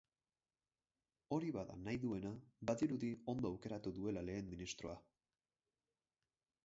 Hori 1.35 1.51
bada 1.57 1.75
nahi 1.87 1.99
duena, 2.07 2.31
badirudi 2.71 3.11
ondo 3.35 3.51
aukeratu 3.53 3.93
duela 3.99 4.25
lehen 4.31 4.51
ministroa. 4.55 4.97